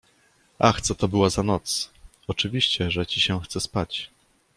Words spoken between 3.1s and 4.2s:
się chce spać.